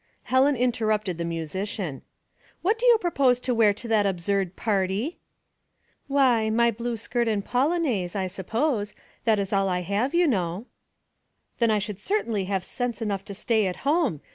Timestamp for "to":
3.41-3.53, 3.75-3.87, 13.25-13.35